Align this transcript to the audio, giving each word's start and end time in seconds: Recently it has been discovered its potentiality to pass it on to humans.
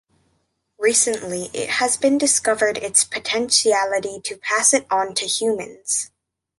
Recently 0.79 1.51
it 1.53 1.69
has 1.69 1.95
been 1.95 2.17
discovered 2.17 2.79
its 2.79 3.03
potentiality 3.03 4.19
to 4.21 4.35
pass 4.35 4.73
it 4.73 4.87
on 4.89 5.13
to 5.13 5.25
humans. 5.27 6.09